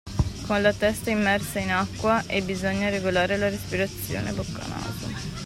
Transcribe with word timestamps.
Con 0.47 0.63
la 0.63 0.73
testa 0.73 1.11
immersa 1.11 1.59
in 1.59 1.69
acqua 1.71 2.25
e 2.25 2.41
bisogna 2.41 2.89
regolare 2.89 3.37
la 3.37 3.49
respirazione 3.49 4.31
(bocca-naso). 4.31 5.37